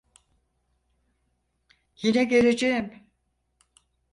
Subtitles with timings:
[2.01, 3.03] Yine geleceğim.